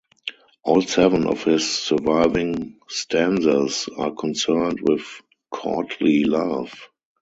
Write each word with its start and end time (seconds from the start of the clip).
All 0.63 0.81
seven 0.81 1.27
of 1.27 1.43
his 1.43 1.71
surviving 1.77 2.79
stanzas 2.89 3.87
are 3.95 4.09
concerned 4.15 4.79
with 4.81 5.05
courtly 5.51 6.23
love. 6.23 6.73